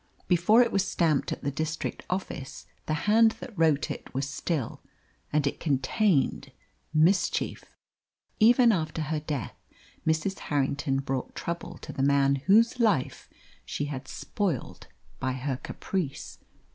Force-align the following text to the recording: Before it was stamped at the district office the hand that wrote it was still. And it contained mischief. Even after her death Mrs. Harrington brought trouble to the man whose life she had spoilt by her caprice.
Before 0.27 0.63
it 0.63 0.71
was 0.71 0.83
stamped 0.83 1.31
at 1.31 1.43
the 1.43 1.51
district 1.51 2.07
office 2.09 2.65
the 2.87 2.95
hand 3.05 3.33
that 3.39 3.55
wrote 3.55 3.91
it 3.91 4.11
was 4.15 4.27
still. 4.27 4.81
And 5.31 5.45
it 5.45 5.59
contained 5.59 6.51
mischief. 6.91 7.77
Even 8.39 8.71
after 8.71 9.03
her 9.03 9.19
death 9.19 9.53
Mrs. 10.07 10.39
Harrington 10.49 11.01
brought 11.01 11.35
trouble 11.35 11.77
to 11.83 11.93
the 11.93 12.01
man 12.01 12.37
whose 12.47 12.79
life 12.79 13.29
she 13.63 13.85
had 13.93 14.07
spoilt 14.07 14.87
by 15.19 15.33
her 15.33 15.57
caprice. 15.57 16.39